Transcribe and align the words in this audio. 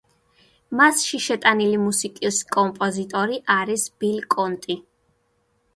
მასში 0.79 1.19
შეტანილი 1.25 1.81
მუსიკის 1.83 2.41
კომპოზიტორი 2.57 3.39
არის 3.61 3.87
ბილ 4.01 4.21
კონტი. 4.37 4.83